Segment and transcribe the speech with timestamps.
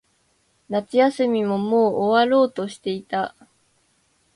[0.67, 3.35] 夏休みももう終わろうとしていた。